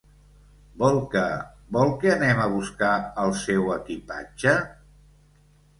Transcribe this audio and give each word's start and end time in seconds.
Vol 0.83 0.97
que, 1.11 1.25
vol 1.77 1.93
que 2.05 2.11
anem 2.15 2.41
a 2.41 2.49
buscar 2.57 2.91
el 3.27 3.37
seu 3.45 3.73
equipatge? 3.79 4.61